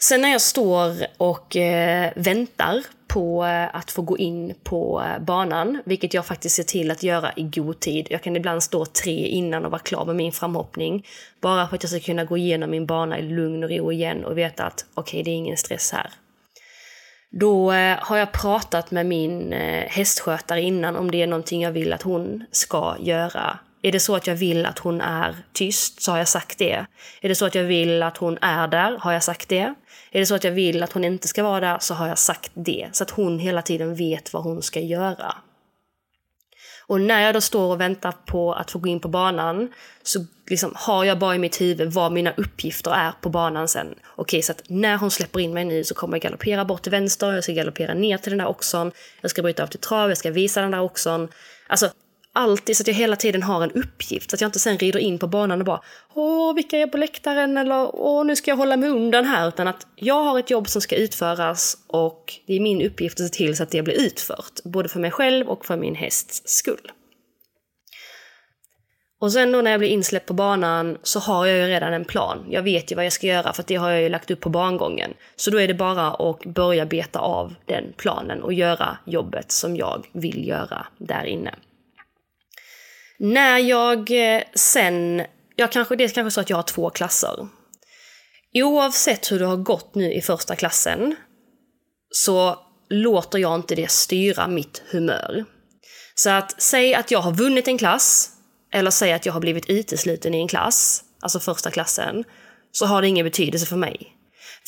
[0.03, 5.25] Sen när jag står och eh, väntar på eh, att få gå in på eh,
[5.25, 8.07] banan, vilket jag faktiskt ser till att göra i god tid.
[8.11, 11.07] Jag kan ibland stå tre innan och vara klar med min framhoppning.
[11.41, 14.25] Bara för att jag ska kunna gå igenom min bana i lugn och ro igen
[14.25, 16.11] och veta att okej, okay, det är ingen stress här.
[17.31, 21.73] Då eh, har jag pratat med min eh, hästskötare innan om det är någonting jag
[21.73, 26.03] vill att hon ska göra är det så att jag vill att hon är tyst
[26.03, 26.87] så har jag sagt det.
[27.21, 29.75] Är det så att jag vill att hon är där har jag sagt det.
[30.11, 32.19] Är det så att jag vill att hon inte ska vara där så har jag
[32.19, 32.89] sagt det.
[32.93, 35.35] Så att hon hela tiden vet vad hon ska göra.
[36.87, 40.27] Och när jag då står och väntar på att få gå in på banan så
[40.51, 43.95] liksom har jag bara i mitt huvud vad mina uppgifter är på banan sen.
[44.17, 46.91] Okej, så att när hon släpper in mig nu så kommer jag galoppera bort till
[46.91, 50.09] vänster, jag ska galoppera ner till den där oxon, jag ska bryta av till trav,
[50.09, 51.29] jag ska visa den där oxon.
[51.67, 51.91] Alltså,
[52.33, 54.31] alltid så att jag hela tiden har en uppgift.
[54.31, 55.81] Så att jag inte sen rider in på banan och bara
[56.15, 57.57] Åh, vilka är på läktaren?
[57.57, 59.49] Eller Åh, nu ska jag hålla mig undan här.
[59.49, 63.27] Utan att jag har ett jobb som ska utföras och det är min uppgift att
[63.27, 64.63] se till så att det blir utfört.
[64.65, 66.93] Både för mig själv och för min hästs skull.
[69.21, 72.05] Och sen då när jag blir insläppt på banan så har jag ju redan en
[72.05, 72.47] plan.
[72.51, 74.49] Jag vet ju vad jag ska göra för det har jag ju lagt upp på
[74.49, 75.15] bangången.
[75.37, 79.77] Så då är det bara att börja beta av den planen och göra jobbet som
[79.77, 81.55] jag vill göra där inne.
[83.19, 85.23] När jag eh, sen,
[85.57, 87.49] jag kanske, det är kanske så att jag har två klasser.
[88.55, 91.17] Oavsett hur det har gått nu i första klassen
[92.11, 92.59] så
[92.91, 95.45] låter jag inte det styra mitt humör.
[96.15, 98.31] Så att säg att jag har vunnit en klass,
[98.73, 102.25] eller säg att jag har blivit utesluten i en klass, alltså första klassen,
[102.73, 104.17] så har det ingen betydelse för mig.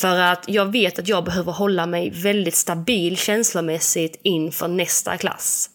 [0.00, 5.70] För att jag vet att jag behöver hålla mig väldigt stabil känslomässigt inför nästa klass.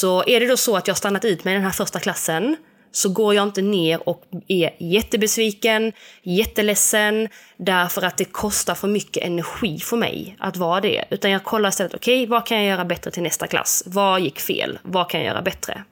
[0.00, 2.56] Så är det då så att jag stannat ut med den här första klassen
[2.92, 9.22] så går jag inte ner och är jättebesviken, jätteledsen, därför att det kostar för mycket
[9.22, 11.04] energi för mig att vara det.
[11.10, 13.82] Utan jag kollar istället, okej, okay, vad kan jag göra bättre till nästa klass?
[13.86, 14.78] Vad gick fel?
[14.82, 15.84] Vad kan jag göra bättre?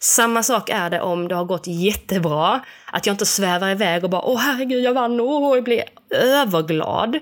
[0.00, 2.60] Samma sak är det om det har gått jättebra,
[2.92, 7.18] att jag inte svävar iväg och bara åh herregud jag vann, och jag blir överglad.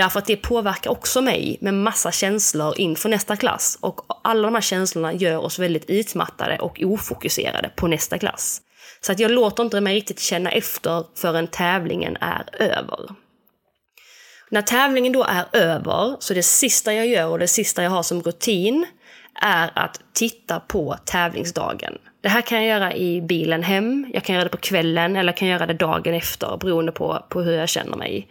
[0.00, 3.78] Därför att det påverkar också mig med massa känslor inför nästa klass.
[3.80, 8.60] Och alla de här känslorna gör oss väldigt utmattade och ofokuserade på nästa klass.
[9.00, 12.98] Så att jag låter inte mig riktigt känna efter förrän tävlingen är över.
[14.50, 18.02] När tävlingen då är över, så det sista jag gör och det sista jag har
[18.02, 18.86] som rutin
[19.42, 21.98] är att titta på tävlingsdagen.
[22.22, 25.32] Det här kan jag göra i bilen hem, jag kan göra det på kvällen eller
[25.32, 28.28] jag kan göra det dagen efter beroende på, på hur jag känner mig.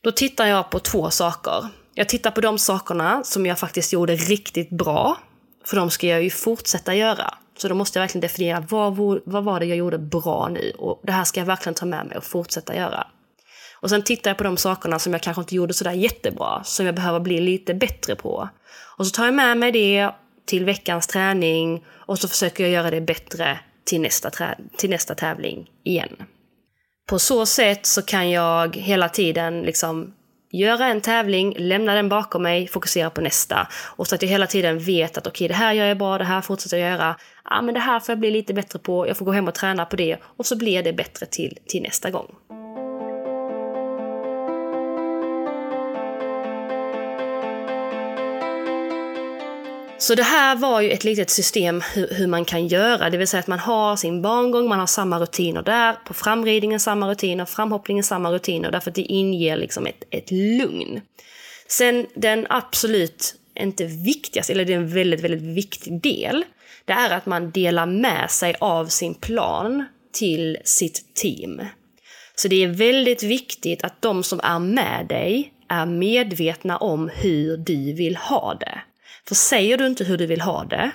[0.00, 1.68] Då tittar jag på två saker.
[1.94, 5.16] Jag tittar på de sakerna som jag faktiskt gjorde riktigt bra,
[5.64, 7.34] för de ska jag ju fortsätta göra.
[7.56, 11.00] Så då måste jag verkligen definiera vad, vad var det jag gjorde bra nu och
[11.04, 13.06] det här ska jag verkligen ta med mig och fortsätta göra.
[13.80, 16.86] Och sen tittar jag på de sakerna som jag kanske inte gjorde sådär jättebra, som
[16.86, 18.48] jag behöver bli lite bättre på.
[18.96, 20.10] Och så tar jag med mig det
[20.46, 24.30] till veckans träning och så försöker jag göra det bättre till nästa,
[24.76, 26.16] till nästa tävling igen.
[27.08, 30.14] På så sätt så kan jag hela tiden liksom
[30.50, 33.68] göra en tävling, lämna den bakom mig, fokusera på nästa.
[33.96, 36.18] Och så att jag hela tiden vet att okej, okay, det här gör jag bra,
[36.18, 37.16] det här fortsätter jag göra.
[37.44, 39.54] Ja, men det här får jag bli lite bättre på, jag får gå hem och
[39.54, 42.34] träna på det och så blir det bättre till, till nästa gång.
[50.00, 53.28] Så det här var ju ett litet system hur, hur, man kan göra, det vill
[53.28, 57.44] säga att man har sin barngång, man har samma rutiner där, på framridningen samma rutiner,
[57.44, 61.00] framhoppningen samma rutiner, därför att det inger liksom ett, ett lugn.
[61.68, 66.44] Sen den absolut inte viktigaste, eller det är en väldigt, väldigt viktig del,
[66.84, 71.60] det är att man delar med sig av sin plan till sitt team.
[72.34, 77.56] Så det är väldigt viktigt att de som är med dig är medvetna om hur
[77.56, 78.80] du vill ha det.
[79.28, 80.90] För säger du inte hur du vill ha det,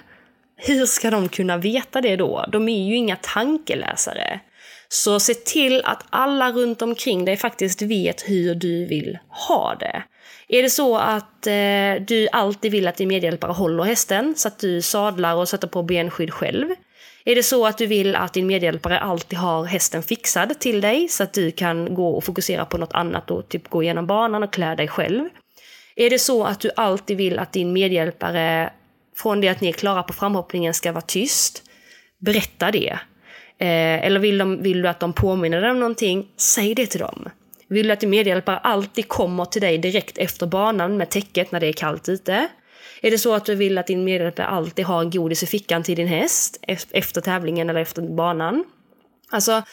[0.56, 2.46] hur ska de kunna veta det då?
[2.52, 4.40] De är ju inga tankeläsare.
[4.90, 9.18] Så se till att alla runt omkring dig faktiskt vet hur du vill
[9.48, 10.04] ha det.
[10.48, 14.60] Är det så att eh, du alltid vill att din medhjälpare håller hästen så att
[14.60, 16.68] du sadlar och sätter på benskydd själv?
[17.26, 21.08] Är det så att du vill att din medhjälpare alltid har hästen fixad till dig
[21.08, 24.44] så att du kan gå och fokusera på något annat och typ gå igenom banan
[24.44, 25.30] och klä dig själv?
[25.96, 28.74] Är det så att du alltid vill att din medhjälpare
[29.16, 31.64] från det att ni är klara på framhoppningen ska vara tyst,
[32.20, 33.00] berätta det.
[33.58, 37.00] Eh, eller vill, de, vill du att de påminner dig om någonting, säg det till
[37.00, 37.30] dem.
[37.68, 41.60] Vill du att din medhjälpare alltid kommer till dig direkt efter banan med täcket när
[41.60, 42.48] det är kallt ute?
[43.02, 45.84] Är det så att du vill att din medhjälpare alltid har en godis i fickan
[45.84, 48.64] till din häst efter tävlingen eller efter banan?
[49.32, 49.64] Alltså,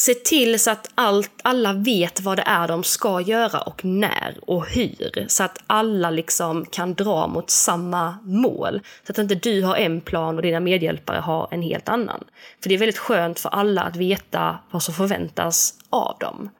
[0.00, 4.36] se till så att allt, alla vet vad det är de ska göra och när
[4.40, 5.24] och hur.
[5.28, 8.80] Så att alla liksom kan dra mot samma mål.
[9.06, 12.24] Så att inte du har en plan och dina medhjälpare har en helt annan.
[12.62, 16.50] För det är väldigt skönt för alla att veta vad som förväntas av dem.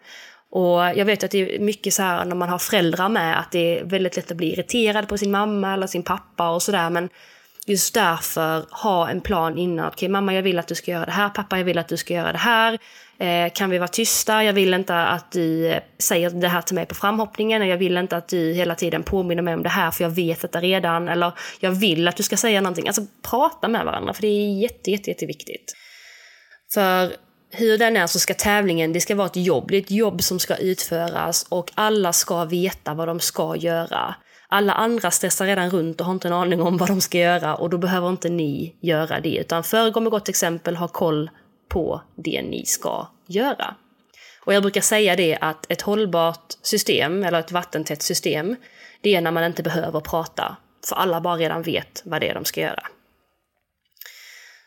[0.50, 3.52] Och jag vet att det är mycket så här när man har föräldrar med att
[3.52, 6.90] det är väldigt lätt att bli irriterad på sin mamma eller sin pappa och sådär.
[6.90, 7.08] Men
[7.68, 9.86] just därför ha en plan innan.
[9.86, 11.28] Okej, okay, mamma jag vill att du ska göra det här.
[11.28, 12.78] Pappa jag vill att du ska göra det här.
[13.18, 14.44] Eh, kan vi vara tysta?
[14.44, 17.68] Jag vill inte att du eh, säger det här till mig på framhoppningen.
[17.68, 20.40] Jag vill inte att du hela tiden påminner mig om det här för jag vet
[20.40, 21.08] detta redan.
[21.08, 22.86] Eller jag vill att du ska säga någonting.
[22.86, 25.74] Alltså prata med varandra för det är jätte, jätte, jätteviktigt.
[26.74, 27.12] För
[27.50, 29.70] hur den är så ska tävlingen, det ska vara ett jobb.
[29.70, 34.14] Det är ett jobb som ska utföras och alla ska veta vad de ska göra.
[34.50, 37.54] Alla andra stressar redan runt och har inte en aning om vad de ska göra
[37.54, 39.36] och då behöver inte ni göra det.
[39.36, 41.30] Utan föregå med gott exempel, ha koll
[41.68, 43.74] på det ni ska göra.
[44.44, 48.56] Och jag brukar säga det att ett hållbart system, eller ett vattentätt system,
[49.00, 50.56] det är när man inte behöver prata.
[50.88, 52.82] För alla bara redan vet vad det är de ska göra.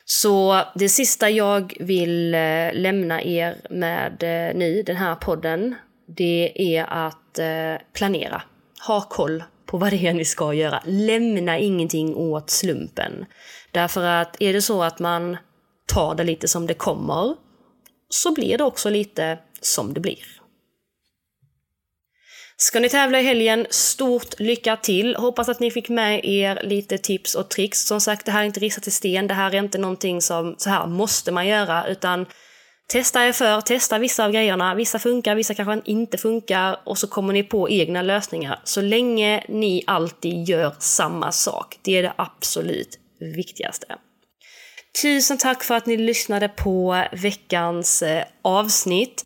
[0.06, 5.76] Så det sista jag vill eh, lämna er med eh, nu, den här podden,
[6.08, 8.42] det är att eh, planera.
[8.88, 10.84] Ha koll på vad det är ni ska göra.
[10.86, 13.26] Lämna ingenting åt slumpen.
[13.72, 15.38] Därför att är det så att man
[15.86, 17.36] tar det lite som det kommer,
[18.10, 20.26] så blir det också lite som det blir.
[22.58, 25.16] Ska ni tävla i helgen, stort lycka till!
[25.16, 27.80] Hoppas att ni fick med er lite tips och tricks.
[27.80, 29.28] Som sagt, det här är inte ristat i sten.
[29.28, 32.26] Det här är inte någonting som så här måste man göra, utan
[32.92, 34.76] testa er för, testa vissa av grejerna.
[34.76, 38.60] Vissa funkar, vissa kanske inte funkar och så kommer ni på egna lösningar.
[38.64, 41.80] Så länge ni alltid gör samma sak.
[41.82, 43.00] Det är det absolut
[43.36, 43.96] viktigaste.
[45.02, 49.26] Tusen tack för att ni lyssnade på veckans eh, avsnitt.